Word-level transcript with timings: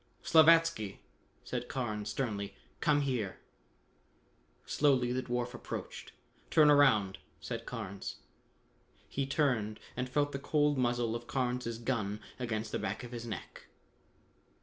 "Slavatsky," 0.23 0.97
said 1.43 1.69
Carnes 1.69 2.09
sternly, 2.09 2.55
"come 2.79 3.01
here!" 3.01 3.37
Slowly 4.65 5.11
the 5.11 5.21
dwarf 5.21 5.53
approached. 5.53 6.11
"Turn 6.49 6.71
around!" 6.71 7.19
said 7.39 7.67
Carnes. 7.67 8.15
He 9.07 9.27
turned 9.27 9.79
and 9.95 10.09
felt 10.09 10.31
the 10.31 10.39
cold 10.39 10.75
muzzle 10.79 11.15
of 11.15 11.27
Carnes' 11.27 11.77
gun 11.77 12.19
against 12.39 12.71
the 12.71 12.79
back 12.79 13.03
of 13.03 13.11
his 13.11 13.27
neck. 13.27 13.67